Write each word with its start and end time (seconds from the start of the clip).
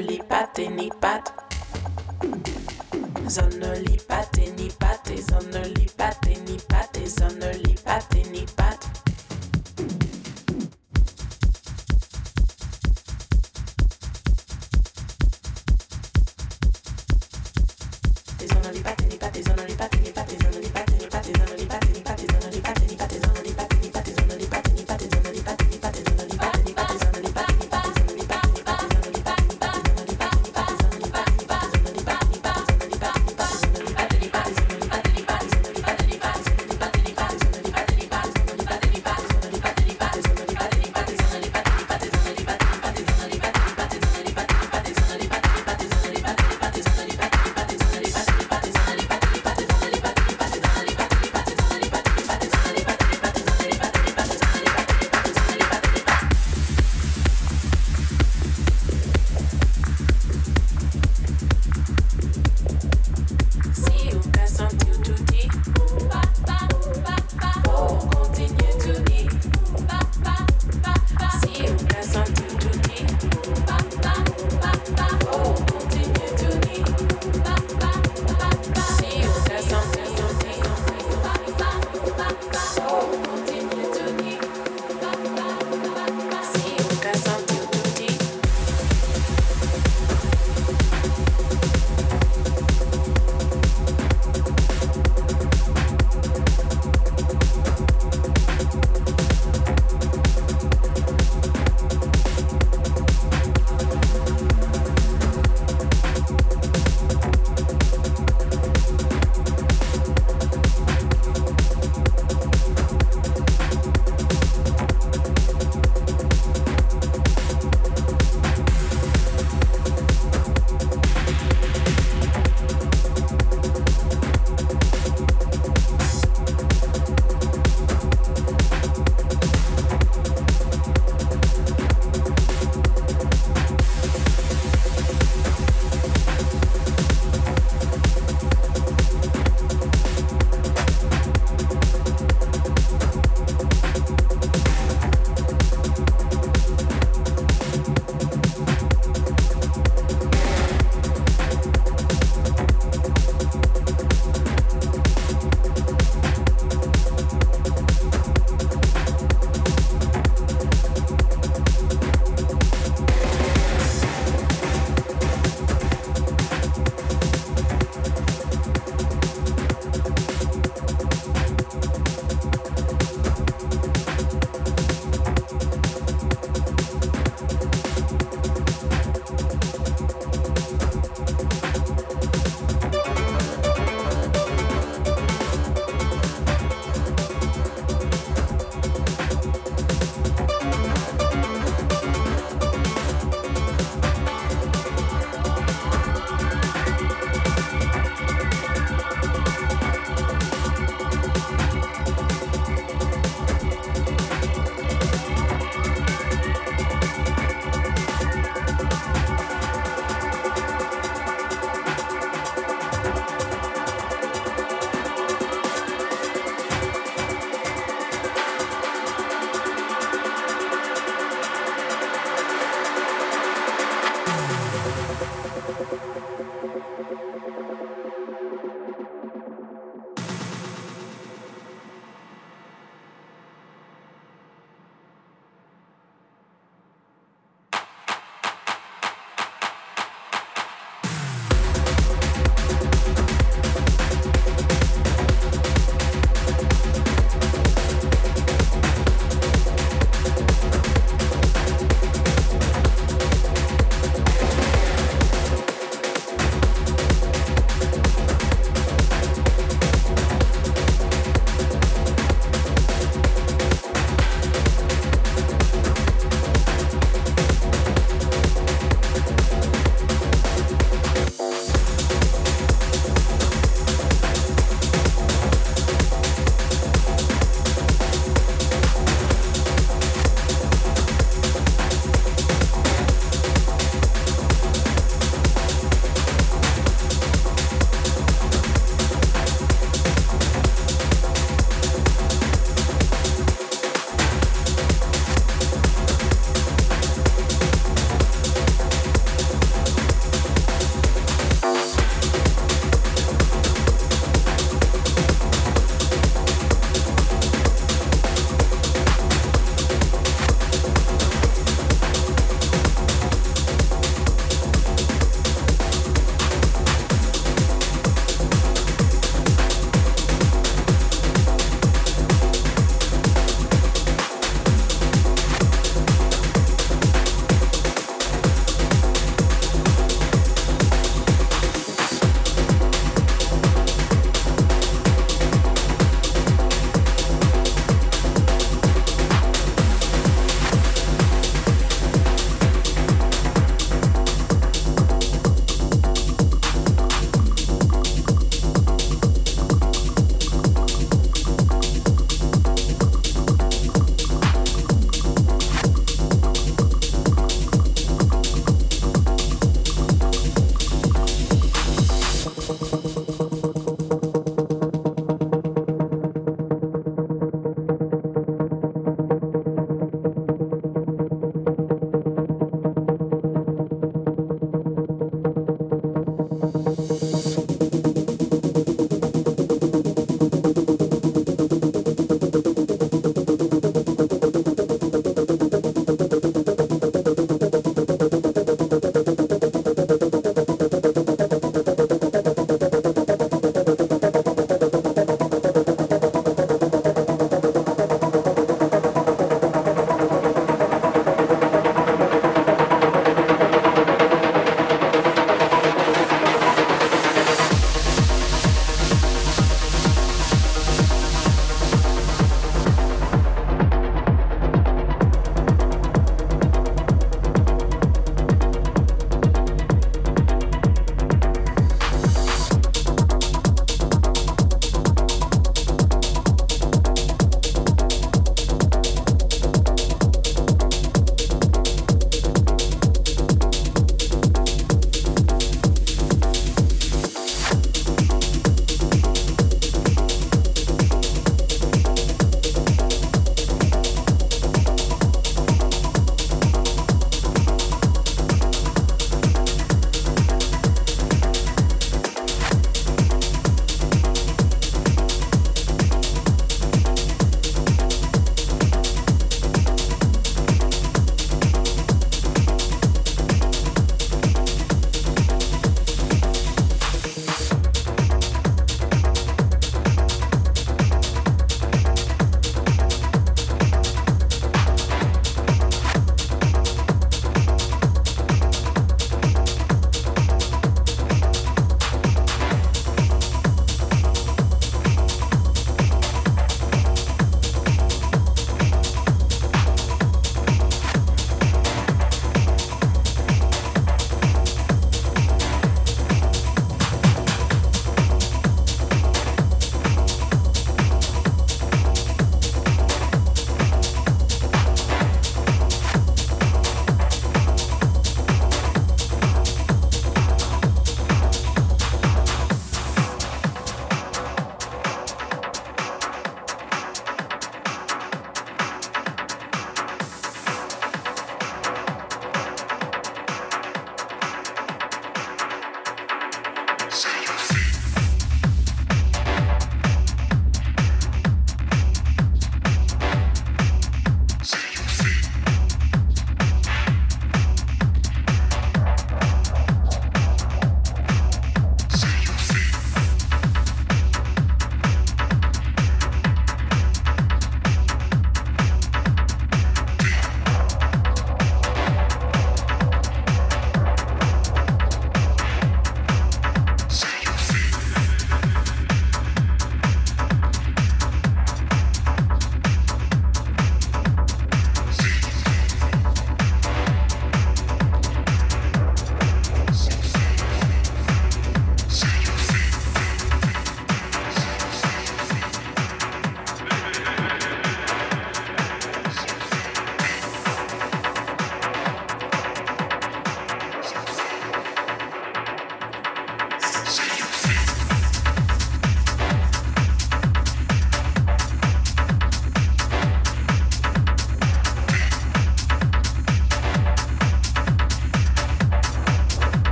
les 0.00 0.18
pattes 0.18 0.58
et 0.58 0.68
les 0.68 0.90
pattes. 1.00 1.55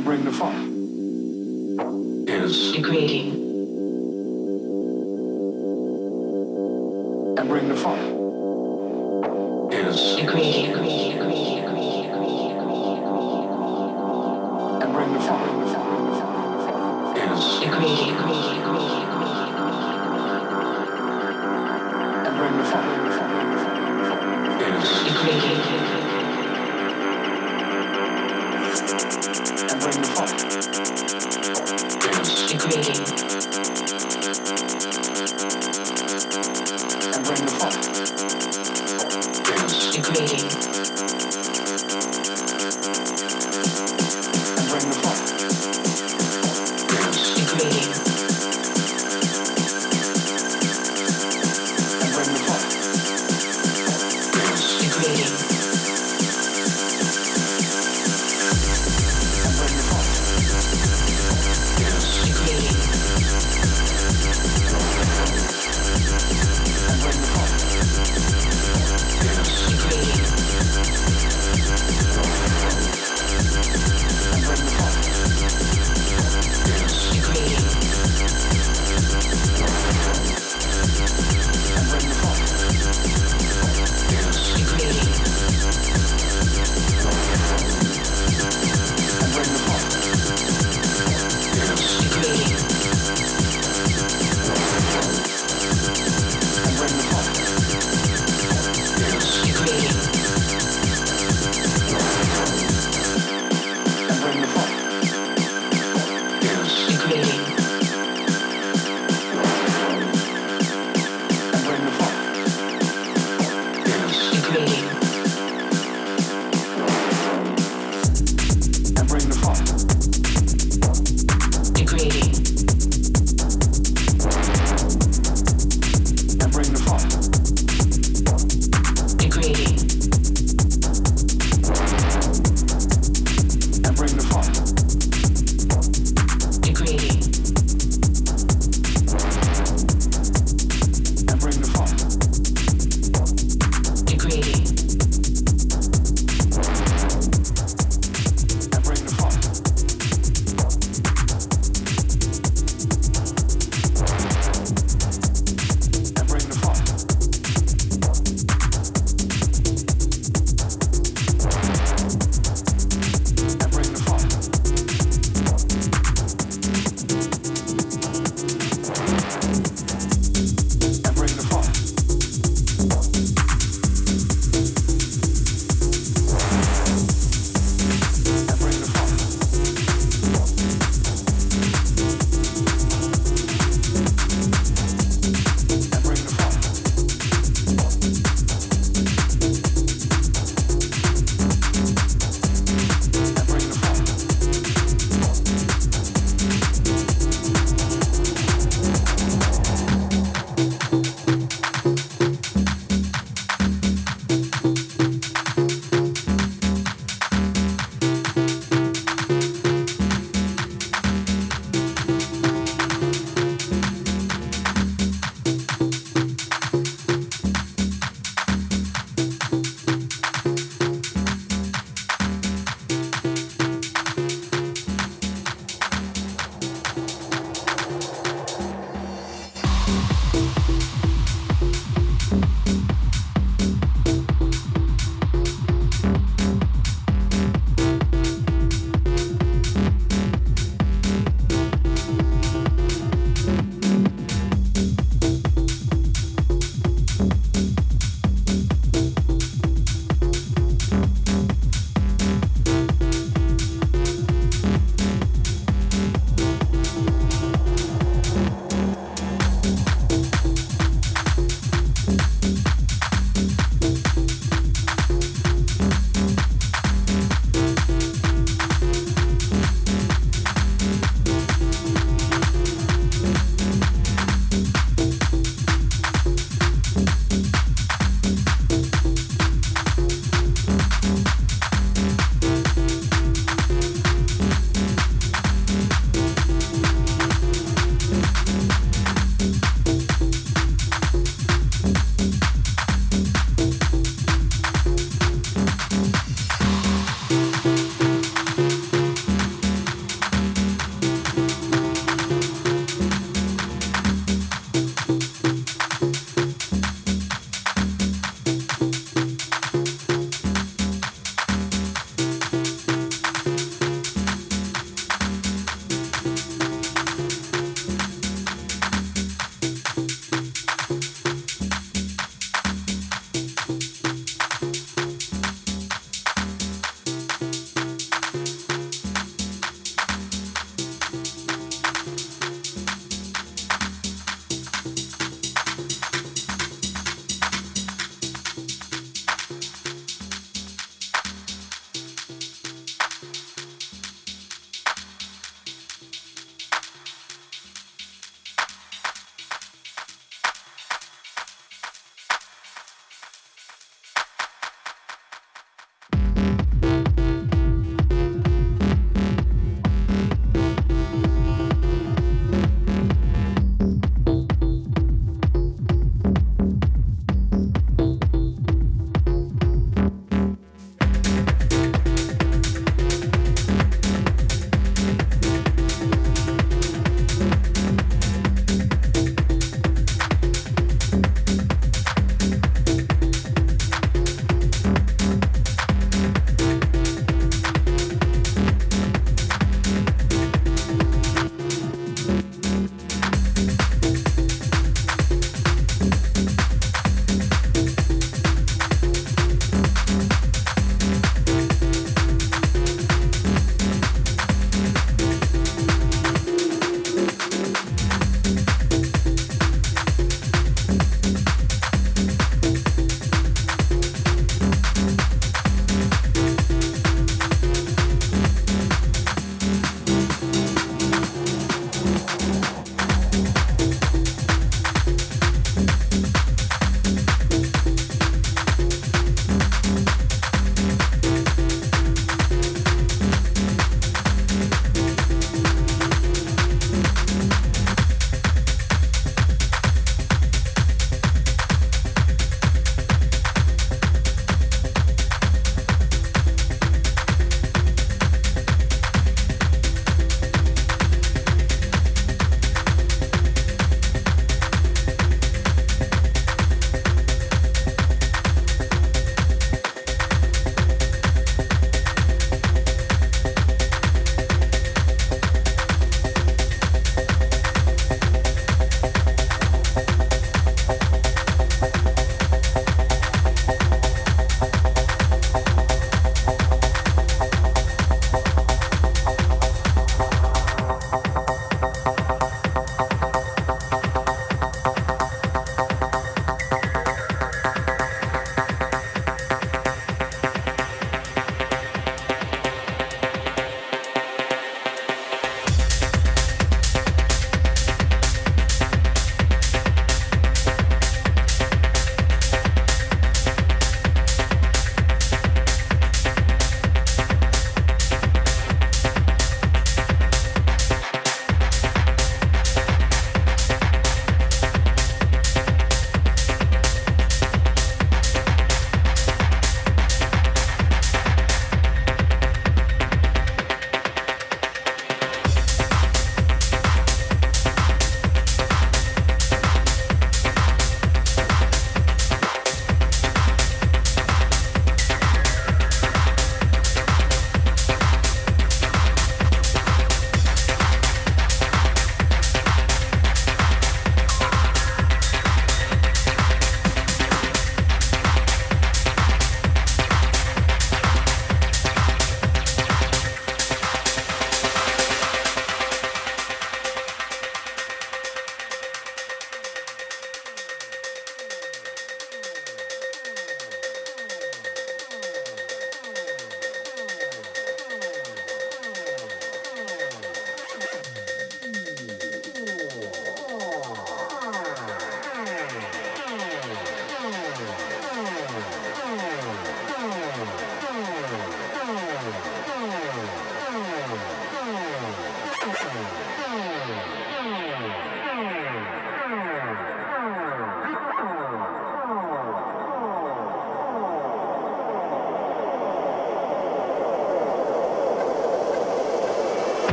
I 0.00 0.02
bring 0.02 0.24
the 0.24 0.32
funk 0.32 0.70
is 2.26 2.72
degrading. 2.72 3.34
and 7.36 7.46
bring 7.46 7.68
the 7.68 7.76
funk. 7.76 8.09